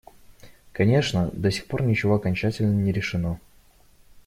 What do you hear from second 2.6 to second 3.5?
не решено.